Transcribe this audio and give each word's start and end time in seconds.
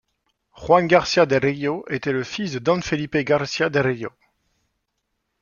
Juan 0.49 0.87
Garcia 0.87 1.25
del 1.27 1.41
Rio 1.43 1.85
était 1.87 2.11
le 2.11 2.23
fils 2.23 2.53
de 2.53 2.57
don 2.57 2.81
Felipe 2.81 3.17
García 3.17 3.69
Del 3.69 3.83
Río. 3.83 4.09